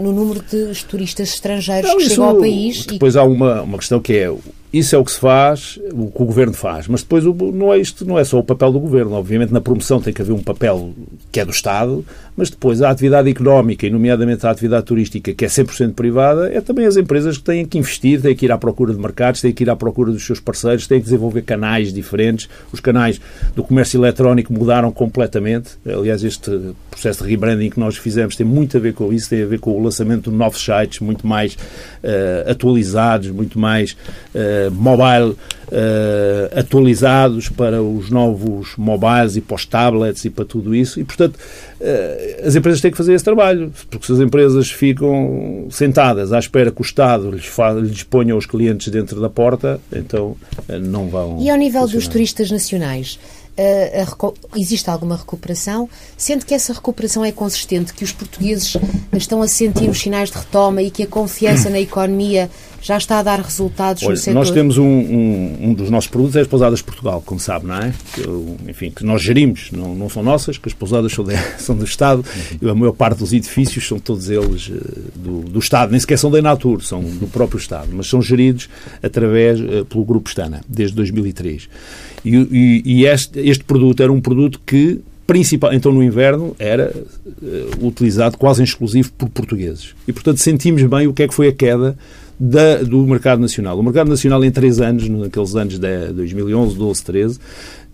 [0.00, 3.78] no número de turistas estrangeiros Não, que chegam ao país e Depois há uma, uma
[3.78, 4.32] questão que é
[4.78, 7.78] isso é o que se faz, o que o governo faz, mas depois não é
[7.78, 9.12] isto, não é só o papel do governo.
[9.12, 10.92] Obviamente na promoção tem que haver um papel
[11.32, 12.04] que é do Estado,
[12.36, 16.60] mas depois a atividade económica, e nomeadamente a atividade turística, que é 100% privada, é
[16.60, 19.52] também as empresas que têm que investir, têm que ir à procura de mercados, têm
[19.52, 22.48] que ir à procura dos seus parceiros, têm que desenvolver canais diferentes.
[22.72, 23.20] Os canais
[23.54, 25.70] do comércio eletrónico mudaram completamente.
[25.86, 29.42] Aliás, este processo de rebranding que nós fizemos tem muito a ver com isso, tem
[29.42, 31.56] a ver com o lançamento de novos sites muito mais
[32.02, 33.96] eh, atualizados, muito mais
[34.34, 35.36] eh, mobile
[35.70, 41.00] eh, atualizados para os novos mobiles e para os tablets e para tudo isso.
[41.00, 41.38] E, portanto,
[41.80, 46.38] eh, as empresas têm que fazer esse trabalho, porque se as empresas ficam sentadas à
[46.38, 47.50] espera que o Estado lhes,
[47.82, 50.36] lhes ponha os clientes dentro da porta, então
[50.68, 51.38] eh, não vão.
[51.40, 52.12] E ao nível dos funcionar.
[52.12, 53.18] turistas nacionais,
[53.56, 54.04] eh,
[54.54, 55.88] existe alguma recuperação?
[56.16, 58.76] Sendo que essa recuperação é consistente, que os portugueses
[59.14, 62.50] estão a sentir os sinais de retoma e que a confiança na economia
[62.86, 64.34] já está a dar resultados Olha, no setor?
[64.34, 67.66] nós temos um, um, um dos nossos produtos é as pousadas de Portugal, como sabe,
[67.66, 67.92] não é?
[68.14, 68.22] Que,
[68.70, 71.84] enfim, que nós gerimos, não, não são nossas, que as pousadas são, de- são do
[71.84, 72.24] Estado
[72.62, 76.16] e a maior parte dos edifícios são todos eles eh, do, do Estado, nem sequer
[76.18, 78.68] são da Enatur, são do próprio Estado, mas são geridos
[79.02, 81.68] através eh, pelo Grupo Estana, desde 2003.
[82.24, 86.92] E, e- e este, este produto era um produto que principal, então no inverno era
[87.42, 89.94] eh, utilizado quase em exclusivo por portugueses.
[90.06, 91.96] E portanto sentimos bem o que é que foi a queda
[92.38, 93.78] da- do mercado nacional.
[93.78, 97.38] O mercado nacional em três anos, naqueles anos de 2011, 12, 13,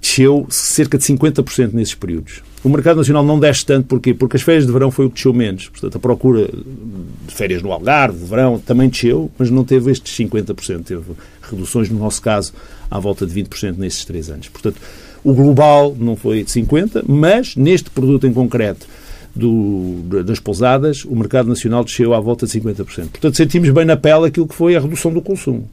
[0.01, 2.43] desceu cerca de 50% nesses períodos.
[2.65, 4.13] O mercado nacional não desce tanto, porquê?
[4.13, 5.69] Porque as férias de verão foi o que desceu menos.
[5.69, 10.13] Portanto, a procura de férias no Algarve, de verão, também desceu, mas não teve estes
[10.17, 10.83] 50%.
[10.85, 11.03] Teve
[11.43, 12.53] reduções, no nosso caso,
[12.91, 14.49] à volta de 20% nesses três anos.
[14.49, 14.77] Portanto,
[15.25, 18.87] o global não foi de 50%, mas neste produto em concreto,
[19.35, 22.85] do, das pousadas, o mercado nacional desceu à volta de 50%.
[22.85, 25.69] Portanto, sentimos bem na pele aquilo que foi a redução do consumo.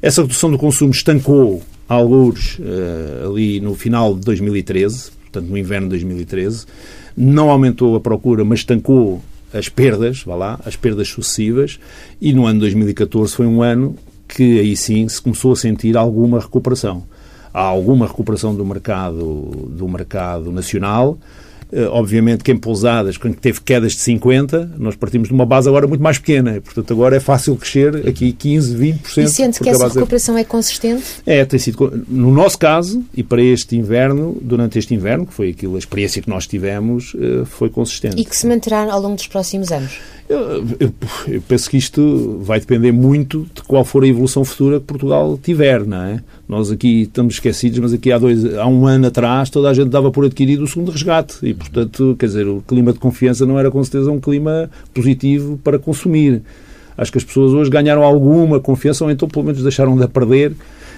[0.00, 5.86] Essa redução do consumo estancou alguns uh, ali no final de 2013, portanto no inverno
[5.86, 6.66] de 2013,
[7.16, 11.78] não aumentou a procura, mas estancou as perdas, vá lá, as perdas sucessivas,
[12.20, 13.96] e no ano 2014 foi um ano
[14.28, 17.04] que aí sim se começou a sentir alguma recuperação.
[17.56, 21.18] Há alguma recuperação do mercado, do mercado nacional,
[21.72, 25.66] eh, obviamente que em pousadas, quando teve quedas de 50, nós partimos de uma base
[25.66, 26.60] agora muito mais pequena.
[26.60, 29.24] Portanto, agora é fácil crescer aqui 15, 20%.
[29.24, 31.02] E sente que essa recuperação é consistente?
[31.24, 32.04] É, tem sido.
[32.06, 36.20] No nosso caso, e para este inverno, durante este inverno, que foi aquilo, a experiência
[36.20, 38.20] que nós tivemos, eh, foi consistente.
[38.20, 39.98] E que se manterá ao longo dos próximos anos?
[40.28, 40.92] Eu, eu,
[41.28, 45.38] eu, penso que isto vai depender muito de qual for a evolução futura que Portugal
[45.40, 46.20] tiver, não é?
[46.48, 49.88] Nós aqui estamos esquecidos, mas aqui há, dois, há um ano atrás toda a gente
[49.88, 53.56] dava por adquirido o segundo resgate e, portanto, quer dizer, o clima de confiança não
[53.56, 56.42] era com certeza um clima positivo para consumir.
[56.98, 60.08] Acho que as pessoas hoje ganharam alguma confiança ou então pelo menos deixaram de a
[60.08, 60.54] perder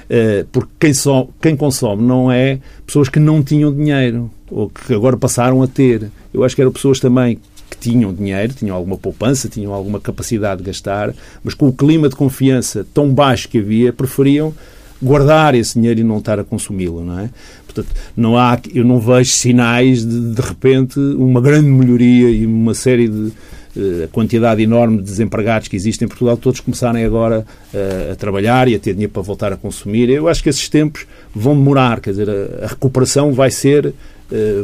[0.09, 0.93] eh, porque quem,
[1.41, 6.11] quem consome não é pessoas que não tinham dinheiro ou que agora passaram a ter.
[6.33, 7.39] Eu acho que eram pessoas também
[7.71, 12.09] que tinham dinheiro, tinham alguma poupança, tinham alguma capacidade de gastar, mas com o clima
[12.09, 14.55] de confiança tão baixo que havia, preferiam
[15.01, 17.31] guardar esse dinheiro e não estar a consumi-lo, não é?
[17.65, 22.75] Portanto, não há, eu não vejo sinais de, de repente, uma grande melhoria e uma
[22.75, 23.33] série de
[23.77, 28.67] uh, quantidade enorme de desempregados que existem em Portugal, todos começarem agora uh, a trabalhar
[28.67, 30.09] e a ter dinheiro para voltar a consumir.
[30.09, 33.93] Eu acho que esses tempos vão demorar, quer dizer, a, a recuperação vai ser eh,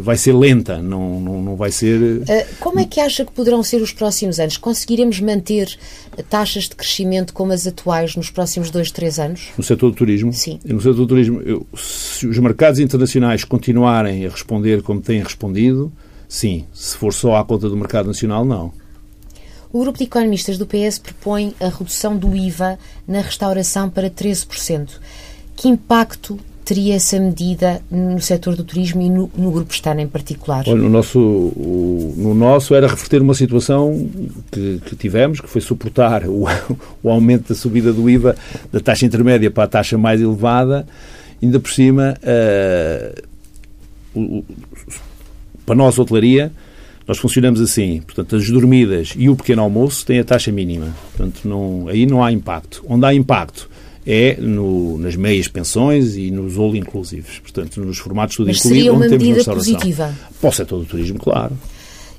[0.02, 2.22] vai ser lenta, não, não, não vai ser.
[2.28, 4.56] Eh, como é que acha que poderão ser os próximos anos?
[4.58, 5.78] Conseguiremos manter
[6.28, 9.48] taxas de crescimento como as atuais nos próximos dois, três anos?
[9.56, 10.32] No setor do turismo?
[10.32, 10.60] Sim.
[10.64, 15.90] No setor do turismo, eu, se os mercados internacionais continuarem a responder como têm respondido,
[16.28, 16.66] sim.
[16.72, 18.72] Se for só à conta do mercado nacional, não.
[19.72, 25.00] O grupo de economistas do PS propõe a redução do IVA na restauração para 13%.
[25.56, 30.08] Que impacto teria essa medida no setor do turismo e no, no Grupo Estana em
[30.08, 30.64] particular?
[30.66, 34.08] Olha, no, nosso, o, no nosso era reverter uma situação
[34.50, 36.44] que, que tivemos, que foi suportar o,
[37.02, 38.34] o, aumento da subida do IVA
[38.72, 40.86] da taxa intermédia para a taxa mais elevada,
[41.42, 43.22] ainda por cima, uh,
[44.18, 44.44] o,
[45.66, 46.50] para nós, hotelaria,
[47.06, 51.46] nós funcionamos assim, portanto, as dormidas e o pequeno almoço têm a taxa mínima, portanto,
[51.46, 52.82] não, aí não há impacto.
[52.88, 53.68] Onde há impacto
[54.06, 58.76] é no, nas meias pensões e nos all inclusivos, portanto, nos formatos tudo Mas incluído,
[58.76, 60.14] seria uma medida positiva?
[60.40, 61.56] Para o setor do turismo, claro.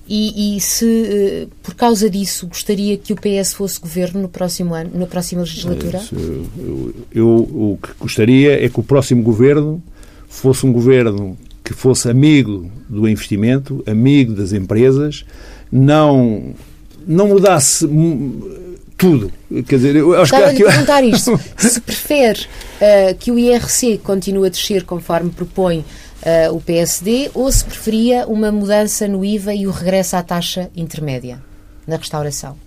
[0.08, 4.76] E, e, se, eh, por causa disso, gostaria que o PS fosse governo no próximo
[4.76, 6.00] ano, na próxima legislatura?
[6.13, 9.82] Eu, eu, eu, o que gostaria é que o próximo governo
[10.28, 15.26] fosse um governo que fosse amigo do investimento, amigo das empresas,
[15.71, 16.54] não,
[17.08, 17.88] não mudasse
[18.97, 19.31] tudo.
[19.67, 20.63] Quer dizer, eu acho Estava que...
[20.63, 21.39] a perguntar isto.
[21.58, 27.51] Se prefere uh, que o IRC continue a descer conforme propõe uh, o PSD ou
[27.51, 31.39] se preferia uma mudança no IVA e o regresso à taxa intermédia
[31.88, 32.58] na restauração?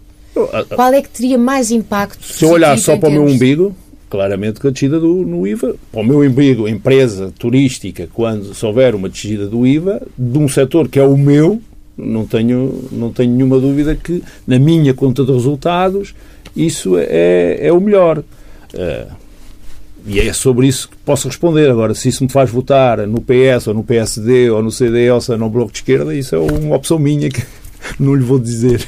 [0.74, 2.24] Qual é que teria mais impacto?
[2.24, 3.74] Se eu olhar só para o meu umbigo,
[4.08, 8.64] claramente que a descida do, no IVA, para o meu umbigo, empresa turística, quando se
[8.64, 11.60] houver uma descida do IVA, de um setor que é o meu,
[11.98, 16.14] não tenho, não tenho nenhuma dúvida que, na minha conta de resultados,
[16.56, 18.18] isso é, é o melhor.
[18.18, 19.12] Uh,
[20.06, 21.68] e é sobre isso que posso responder.
[21.68, 25.36] Agora, se isso me faz votar no PS, ou no PSD, ou no CDS, ou
[25.36, 27.42] no Bloco de Esquerda, isso é uma opção minha que
[27.98, 28.86] não lhe vou dizer.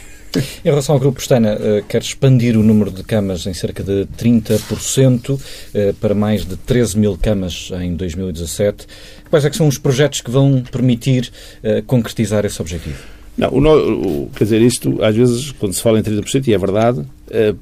[0.64, 4.07] Em relação ao Grupo Pestana, uh, quer expandir o número de camas em cerca de
[4.16, 8.87] 30% uh, para mais de 13 mil camas em 2017.
[9.31, 11.31] Quais é são os projetos que vão permitir
[11.62, 12.99] uh, concretizar esse objetivo?
[13.38, 16.59] Não, o, o, quer dizer, isto, às vezes, quando se fala em 30%, e é
[16.59, 17.03] verdade,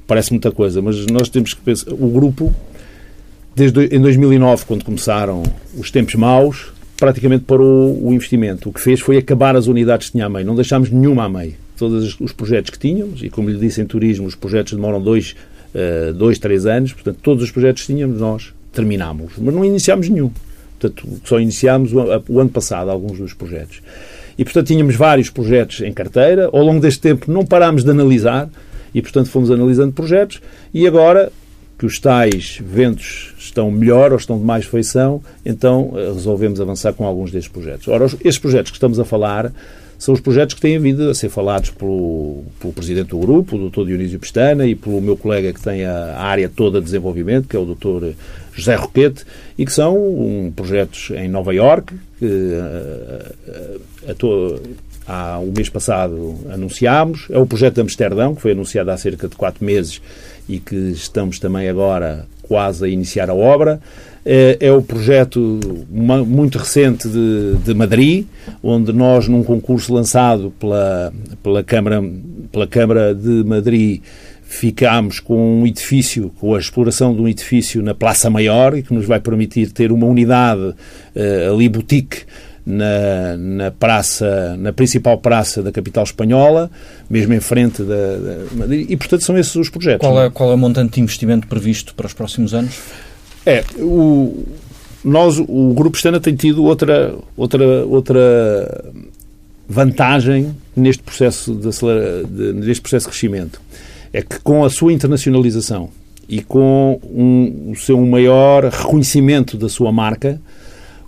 [0.07, 1.93] parece muita coisa, mas nós temos que pensar.
[1.93, 2.53] O grupo,
[3.55, 5.43] desde em 2009, quando começaram
[5.77, 8.69] os tempos maus, praticamente parou o investimento.
[8.69, 10.45] O que fez foi acabar as unidades que tinha a meio.
[10.45, 13.85] Não deixámos nenhuma a meio todos os projetos que tínhamos, e como lhe disse, em
[13.85, 15.33] turismo os projetos demoram dois,
[15.73, 20.09] uh, dois três anos, portanto, todos os projetos que tínhamos nós terminámos, mas não iniciámos
[20.09, 20.29] nenhum.
[20.79, 23.81] Portanto, só iniciámos o, ano passado alguns dos projetos.
[24.37, 26.49] E, portanto, tínhamos vários projetos em carteira.
[26.53, 28.49] Ao longo deste tempo não parámos de analisar
[28.93, 30.41] e, portanto, fomos analisando projetos.
[30.73, 31.31] E agora
[31.77, 36.91] que os tais ventos estão melhor ou estão de mais feição, então eh, resolvemos avançar
[36.91, 37.87] com alguns destes projetos.
[37.87, 39.53] Ora, estes projetos que estamos a falar
[39.99, 43.69] são os projetos que têm vindo a ser falados pelo, pelo Presidente do Grupo, o
[43.69, 43.85] Dr.
[43.85, 47.55] Dionísio Pestana, e pelo meu colega que tem a, a área toda de desenvolvimento, que
[47.57, 48.13] é o Dr.
[48.53, 49.25] José Roquete,
[49.57, 55.67] e que são um, projetos em Nova Iorque, que a, a, a, há o mês
[55.67, 60.01] passado anunciámos, é o projeto de Amsterdão, que foi anunciado há cerca de quatro meses
[60.47, 63.81] e que estamos também agora quase a iniciar a obra.
[64.31, 68.27] É, é o projeto muito recente de, de, Madrid,
[68.61, 71.11] onde nós, num concurso lançado pela,
[71.41, 71.99] pela, Câmara,
[72.51, 74.03] pela Câmara de Madrid,
[74.43, 78.93] ficámos com um edifício, com a exploração de um edifício na Praça Maior e que
[78.93, 82.19] nos vai permitir ter uma unidade uh, ali boutique
[82.63, 86.69] na, na praça, na principal praça da capital espanhola,
[87.09, 87.95] mesmo em frente da,
[88.67, 90.07] da e portanto são esses os projetos.
[90.07, 92.75] Qual é, qual é o montante de investimento previsto para os próximos anos?
[93.45, 94.45] É, o,
[95.03, 98.93] nós, o Grupo Estana tem tido outra, outra, outra
[99.67, 103.61] vantagem neste processo de, acelera, de, neste processo de crescimento.
[104.11, 105.89] É que com a sua internacionalização
[106.27, 110.39] e com um, o seu maior reconhecimento da sua marca,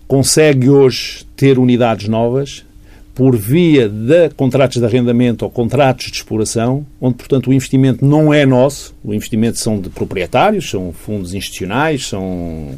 [0.07, 2.65] consegue hoje ter unidades novas
[3.13, 8.33] por via de contratos de arrendamento ou contratos de exploração, onde, portanto, o investimento não
[8.33, 12.69] é nosso, o investimento são de proprietários, são fundos institucionais, são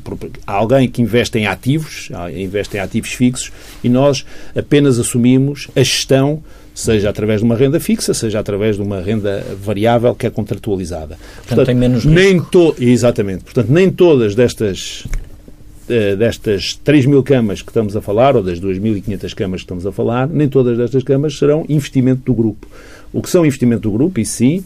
[0.46, 3.52] alguém que investe em ativos, investe em ativos fixos,
[3.84, 6.41] e nós apenas assumimos a gestão
[6.74, 11.17] seja através de uma renda fixa, seja através de uma renda variável que é contratualizada.
[11.17, 12.19] Portanto, Portanto tem menos risco.
[12.19, 12.76] Nem to...
[12.80, 13.43] Exatamente.
[13.43, 15.06] Portanto, nem todas destas
[15.88, 19.91] destas 3 mil camas que estamos a falar, ou das 2.500 camas que estamos a
[19.91, 22.67] falar, nem todas destas camas serão investimento do grupo.
[23.12, 24.63] O que são investimento do grupo, e sim,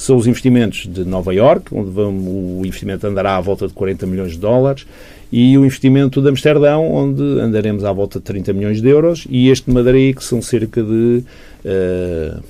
[0.00, 4.06] são os investimentos de Nova York, onde vamos, o investimento andará à volta de 40
[4.06, 4.86] milhões de dólares,
[5.30, 9.50] e o investimento de Amsterdão, onde andaremos à volta de 30 milhões de euros, e
[9.50, 11.22] este de Madrid, que são cerca de.
[11.64, 12.42] Uh,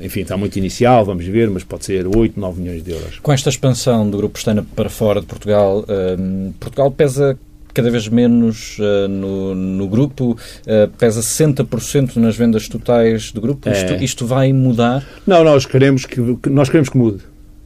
[0.00, 3.18] enfim, está muito inicial, vamos ver, mas pode ser 8, 9 milhões de euros.
[3.20, 7.38] Com esta expansão do Grupo Estana para fora de Portugal, uh, Portugal pesa
[7.78, 13.70] cada vez menos uh, no, no grupo, uh, pesa 60% nas vendas totais do grupo.
[13.70, 14.02] Isto, é.
[14.02, 15.06] isto vai mudar?
[15.24, 17.20] Não, nós queremos que, nós queremos que mude.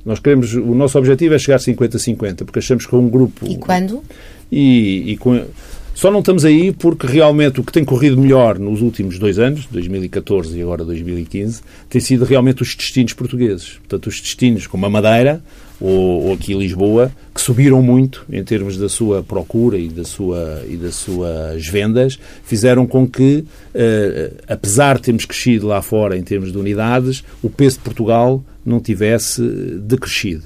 [0.05, 3.46] Nós queremos, o nosso objetivo é chegar a 50-50, porque achamos que é um grupo.
[3.48, 4.03] E quando?
[4.51, 5.46] E, e com,
[5.94, 9.64] só não estamos aí porque realmente o que tem corrido melhor nos últimos dois anos,
[9.70, 13.79] 2014 e agora 2015, tem sido realmente os destinos portugueses.
[13.79, 15.42] Portanto, os destinos como a Madeira,
[15.83, 20.62] ou, ou aqui Lisboa, que subiram muito em termos da sua procura e, da sua,
[20.68, 26.23] e das suas vendas, fizeram com que, uh, apesar de termos crescido lá fora em
[26.23, 30.45] termos de unidades, o peso de Portugal não tivesse decrescido.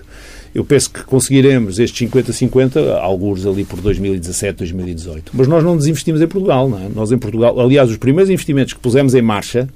[0.54, 5.32] Eu penso que conseguiremos estes 50-50, alguns ali por 2017, 2018.
[5.34, 6.88] Mas nós não desinvestimos em Portugal, não é?
[6.88, 9.68] Nós em Portugal, aliás, os primeiros investimentos que pusemos em marcha,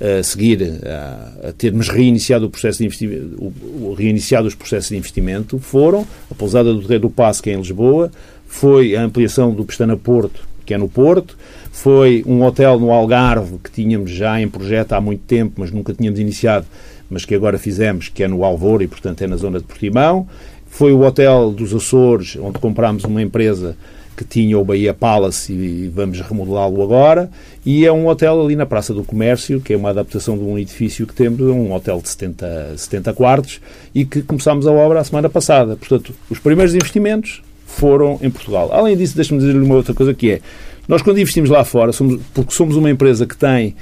[0.00, 4.96] a seguir a, a termos reiniciado o processo de investimento, o, reiniciado os processos de
[4.96, 8.10] investimento, foram a pousada do Terreiro do Passo, que é em Lisboa,
[8.46, 11.36] foi a ampliação do Pestana Porto, que é no Porto,
[11.70, 15.92] foi um hotel no Algarve que tínhamos já em projeto há muito tempo, mas nunca
[15.92, 16.66] tínhamos iniciado,
[17.08, 20.26] mas que agora fizemos, que é no Alvor e, portanto, é na zona de Portimão.
[20.66, 23.76] Foi o hotel dos Açores, onde comprámos uma empresa
[24.16, 27.30] que tinha o Bahia Palace e vamos remodelá-lo agora.
[27.64, 30.58] E é um hotel ali na Praça do Comércio, que é uma adaptação de um
[30.58, 33.60] edifício que temos, um hotel de 70, 70 quartos,
[33.94, 35.76] e que começámos a obra a semana passada.
[35.76, 38.70] Portanto, os primeiros investimentos foram em Portugal.
[38.72, 40.40] Além disso, deixe-me dizer-lhe uma outra coisa que é,
[40.88, 43.76] nós quando investimos lá fora, somos, porque somos uma empresa que tem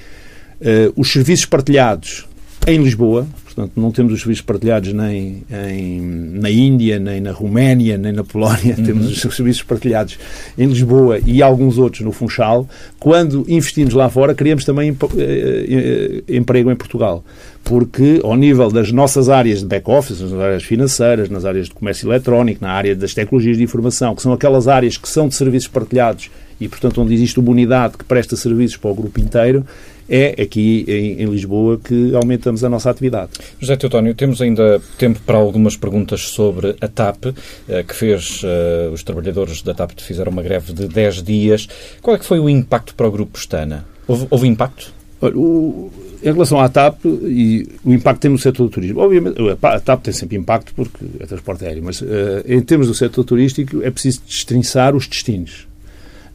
[0.61, 2.27] uh, os serviços partilhados
[2.67, 3.27] em Lisboa,
[3.59, 8.23] Portanto, não temos os serviços partilhados nem em, na Índia, nem na Roménia, nem na
[8.23, 8.77] Polónia.
[8.79, 8.85] Uhum.
[8.85, 10.17] Temos os serviços partilhados
[10.57, 12.69] em Lisboa e alguns outros no Funchal.
[13.01, 17.25] Quando investimos lá fora, criamos também eh, eh, emprego em Portugal.
[17.65, 22.09] Porque, ao nível das nossas áreas de back-office, nas áreas financeiras, nas áreas de comércio
[22.09, 25.67] eletrónico, na área das tecnologias de informação, que são aquelas áreas que são de serviços
[25.67, 29.67] partilhados e, portanto, onde existe uma unidade que presta serviços para o grupo inteiro,
[30.09, 33.33] é aqui em, em, Lisboa que aumentamos a nossa atividade.
[33.61, 37.27] José Teotónio, temos ainda tempo para algumas perguntas sobre a TAP,
[37.69, 41.69] eh, que fez, uh, os trabalhadores da TAP fizeram uma greve de 10 dias.
[42.01, 43.85] Qual é que foi o impacto para o Grupo Estana?
[44.07, 44.93] Houve, houve impacto?
[45.21, 45.91] Olha, o,
[46.23, 49.81] em relação à TAP e o impacto que tem no setor do turismo, obviamente a
[49.81, 52.07] TAP tem sempre impacto porque é transporte aéreo, mas uh,
[52.47, 55.69] em termos do setor turístico é preciso destrinçar os destinos.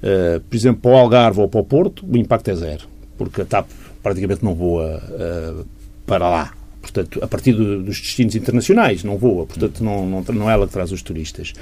[0.03, 3.41] Uh, por exemplo, para o Algarve ou para o Porto, o impacto é zero porque
[3.41, 3.67] a TAP
[4.01, 5.65] praticamente não voa uh,
[6.05, 6.53] para lá.
[6.81, 9.45] Portanto, a partir do, dos destinos internacionais, não voa.
[9.45, 11.53] Portanto, não, não, não é ela que traz os turistas.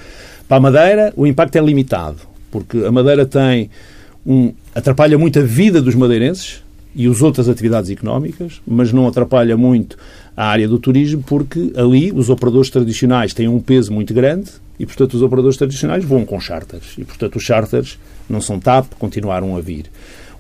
[0.47, 2.17] Para a Madeira, o impacto é limitado,
[2.49, 3.69] porque a Madeira tem
[4.25, 9.55] um, atrapalha muito a vida dos madeirenses, e as outras atividades económicas, mas não atrapalha
[9.55, 9.97] muito
[10.35, 14.85] a área do turismo, porque ali os operadores tradicionais têm um peso muito grande e,
[14.85, 16.95] portanto, os operadores tradicionais vão com charters.
[16.97, 17.97] E, portanto, os charters
[18.29, 19.85] não são TAP, continuaram a vir.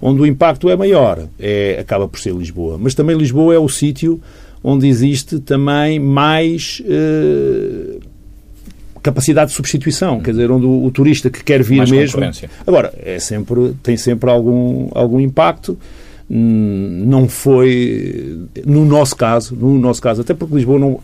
[0.01, 2.77] Onde o impacto é maior, é, acaba por ser Lisboa.
[2.79, 4.19] Mas também Lisboa é o sítio
[4.63, 7.97] onde existe também mais eh,
[9.01, 12.21] capacidade de substituição, quer dizer, onde o, o turista que quer vir mais mesmo.
[12.65, 15.77] Agora, é sempre, tem sempre algum, algum impacto.
[16.29, 20.99] Hum, não foi, no nosso caso, no nosso caso, até porque Lisboa não,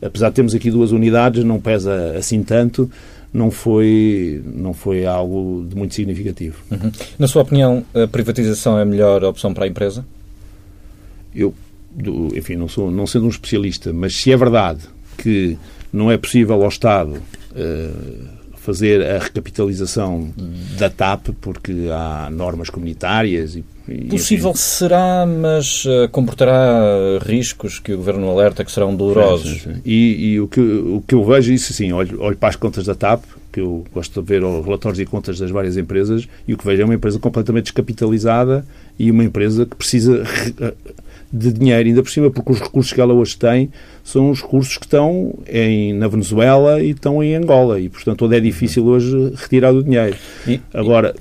[0.00, 2.90] apesar de termos aqui duas unidades, não pesa assim tanto,
[3.32, 6.58] não foi, não foi algo de muito significativo.
[6.70, 6.92] Uhum.
[7.18, 10.04] Na sua opinião, a privatização é a melhor opção para a empresa?
[11.34, 11.54] Eu,
[12.34, 14.82] enfim, não, sou, não sendo um especialista, mas se é verdade
[15.16, 15.56] que
[15.92, 17.14] não é possível ao Estado
[17.52, 20.32] uh, fazer a recapitalização
[20.78, 23.64] da TAP porque há normas comunitárias e
[24.08, 29.50] Possível será, mas uh, comportará riscos que o Governo alerta que serão dolorosos.
[29.50, 29.80] Sim, sim, sim.
[29.84, 32.54] E, e, o, que, o que eu vejo, é isso assim, olho, olho para as
[32.54, 36.28] contas da TAP, que eu gosto de ver os relatórios e contas das várias empresas,
[36.46, 38.64] e o que vejo é uma empresa completamente descapitalizada
[38.96, 40.22] e uma empresa que precisa
[41.32, 43.70] de dinheiro, ainda por cima, porque os recursos que ela hoje tem
[44.04, 48.36] são os recursos que estão em, na Venezuela e estão em Angola, e portanto onde
[48.36, 50.16] é difícil hoje retirar o dinheiro.
[50.74, 51.14] Agora,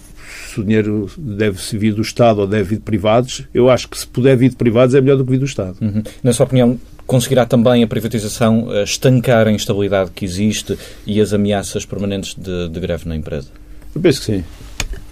[0.49, 3.97] se o dinheiro deve vir do Estado ou deve vir de privados, eu acho que
[3.97, 5.78] se puder vir de privados é melhor do que vir do Estado.
[5.80, 6.03] Uhum.
[6.22, 11.34] Na sua opinião, conseguirá também a privatização eh, estancar a instabilidade que existe e as
[11.34, 13.47] ameaças permanentes de, de greve na empresa?
[13.95, 14.43] Eu penso que sim.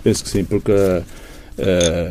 [0.03, 1.03] Penso que sim, porque uh,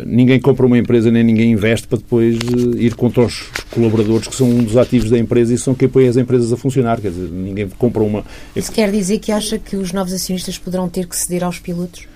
[0.07, 4.35] ninguém compra uma empresa nem ninguém investe para depois uh, ir contra os colaboradores que
[4.35, 7.01] são um dos ativos da empresa e são quem põe as empresas a funcionar.
[7.01, 8.25] Quer dizer, ninguém compra uma.
[8.55, 12.07] Isso quer dizer que acha que os novos acionistas poderão ter que ceder aos pilotos?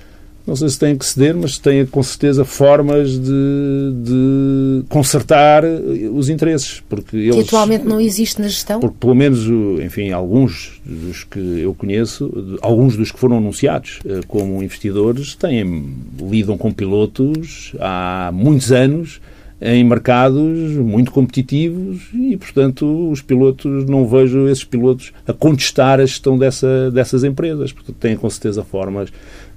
[0.47, 5.65] Não sei se têm que ceder, mas têm com certeza formas de, de consertar
[6.13, 6.83] os interesses.
[6.89, 8.81] Porque eles, que atualmente não existe na gestão?
[8.81, 9.41] Porque pelo menos,
[9.85, 15.95] enfim, alguns dos que eu conheço, alguns dos que foram anunciados eh, como investidores, têm,
[16.21, 19.21] lidam com pilotos há muitos anos
[19.65, 26.05] em mercados muito competitivos e, portanto, os pilotos, não vejo esses pilotos a contestar a
[26.05, 27.71] gestão dessa, dessas empresas.
[27.71, 29.13] Portanto, têm com certeza formas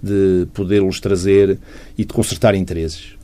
[0.05, 1.57] de poder-los trazer
[1.97, 3.15] e de consertar interesses.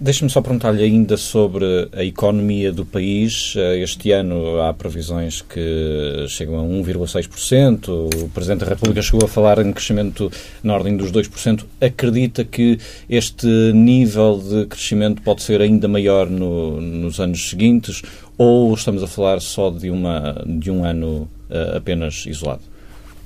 [0.00, 3.54] Deixe-me só perguntar-lhe ainda sobre a economia do país.
[3.56, 7.88] Eh, este ano há previsões que chegam a 1,6%.
[7.88, 10.30] O Presidente da República chegou a falar em crescimento
[10.62, 11.64] na ordem dos 2%.
[11.80, 12.78] Acredita que
[13.08, 18.02] este nível de crescimento pode ser ainda maior no, nos anos seguintes
[18.36, 22.69] ou estamos a falar só de, uma, de um ano uh, apenas isolado?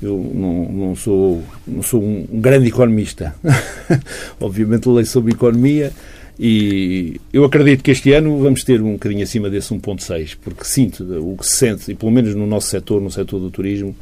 [0.04, 3.34] Eu não, não, sou, não sou um grande economista.
[4.40, 5.92] Obviamente leio sobre economia
[6.38, 11.04] e eu acredito que este ano vamos ter um bocadinho acima desse 1.6, porque sinto,
[11.20, 13.94] o que se sente, e pelo menos no nosso setor, no setor do turismo,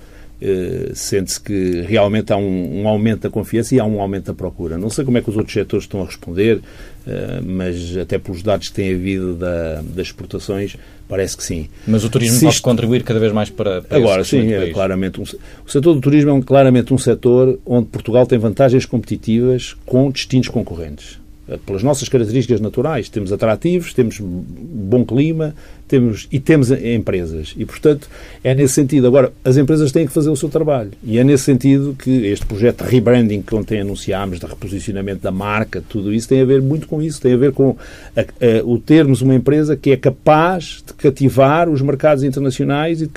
[0.95, 4.77] sente-se que realmente há um, um, aumento da confiança e há um aumento da procura.
[4.77, 6.61] Não sei como é que os outros setores estão a responder,
[7.07, 10.77] eh, mas até pelos dados que tem havido da, das exportações,
[11.09, 11.69] parece que sim.
[11.87, 12.65] Mas o turismo Se pode isto...
[12.65, 16.31] contribuir cada vez mais para, para Agora, sim, é claramente um, o setor do turismo
[16.31, 21.22] é um, claramente um setor onde Portugal tem vantagens competitivas com distintos concorrentes
[21.59, 23.09] pelas nossas características naturais.
[23.09, 25.55] Temos atrativos, temos bom clima
[25.93, 27.55] temos, e temos empresas.
[27.55, 28.09] E, portanto,
[28.43, 29.07] é nesse sentido.
[29.07, 30.93] Agora, as empresas têm que fazer o seu trabalho.
[31.05, 35.31] E é nesse sentido que este projeto de rebranding que ontem anunciámos, de reposicionamento da
[35.31, 37.21] marca, tudo isso tem a ver muito com isso.
[37.21, 37.77] Tem a ver com
[38.17, 43.07] a, a, o termos uma empresa que é capaz de cativar os mercados internacionais e
[43.07, 43.13] de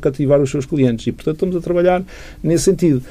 [0.00, 1.08] cativar os seus clientes.
[1.08, 2.00] E, portanto, estamos a trabalhar
[2.44, 3.02] nesse sentido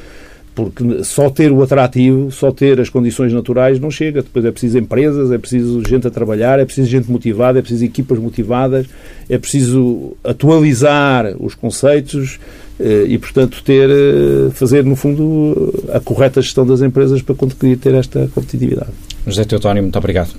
[0.66, 4.22] porque só ter o atrativo, só ter as condições naturais não chega.
[4.22, 7.86] Depois é preciso empresas, é preciso gente a trabalhar, é preciso gente motivada, é preciso
[7.86, 8.88] equipas motivadas,
[9.30, 12.40] é preciso atualizar os conceitos
[12.80, 17.78] eh, e, portanto, ter, eh, fazer, no fundo, a correta gestão das empresas para conseguir
[17.78, 18.92] ter esta competitividade.
[19.26, 20.34] José Teotónio, muito obrigado.